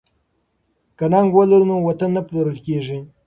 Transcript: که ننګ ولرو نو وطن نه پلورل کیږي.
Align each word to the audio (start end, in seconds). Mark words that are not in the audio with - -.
که 0.97 1.05
ننګ 1.11 1.29
ولرو 1.35 1.65
نو 1.71 1.75
وطن 1.87 2.09
نه 2.15 2.21
پلورل 2.27 2.57
کیږي. 2.65 2.99